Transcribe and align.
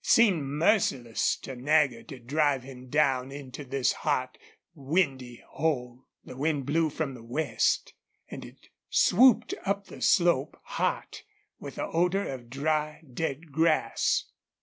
It 0.03 0.07
seemed 0.07 0.45
merciless 0.47 1.35
to 1.43 1.55
Nagger 1.55 2.01
to 2.01 2.17
drive 2.17 2.63
him 2.63 2.87
down 2.89 3.31
into 3.31 3.63
this 3.63 3.91
hot, 3.93 4.35
windy 4.73 5.43
hole. 5.47 6.07
The 6.25 6.35
wind 6.35 6.65
blew 6.65 6.89
from 6.89 7.13
the 7.13 7.21
west, 7.21 7.93
and 8.27 8.43
it 8.43 8.69
swooped 8.89 9.53
up 9.63 9.85
the 9.85 10.01
slope, 10.01 10.57
hot, 10.63 11.21
with 11.59 11.75
the 11.75 11.85
odor 11.85 12.27
of 12.27 12.49
dry, 12.49 13.03
dead 13.13 13.51
grass. 13.51 14.25